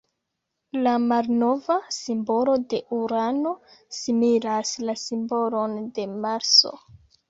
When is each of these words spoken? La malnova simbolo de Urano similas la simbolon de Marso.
La 0.87 0.93
malnova 1.03 1.75
simbolo 1.99 2.57
de 2.73 2.81
Urano 3.03 3.55
similas 4.01 4.75
la 4.91 5.01
simbolon 5.07 5.83
de 5.99 6.13
Marso. 6.23 6.79